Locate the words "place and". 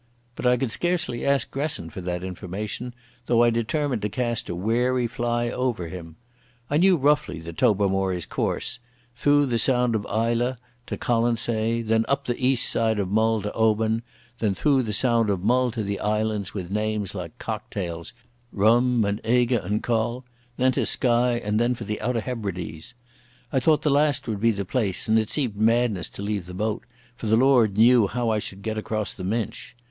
24.65-25.19